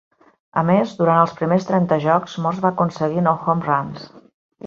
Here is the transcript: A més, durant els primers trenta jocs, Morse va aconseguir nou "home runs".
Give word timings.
A 0.61 0.61
més, 0.69 0.93
durant 1.01 1.19
els 1.23 1.35
primers 1.41 1.67
trenta 1.67 1.99
jocs, 2.07 2.37
Morse 2.45 2.65
va 2.65 2.71
aconseguir 2.75 3.25
nou 3.27 3.39
"home 3.53 3.67
runs". 3.69 4.09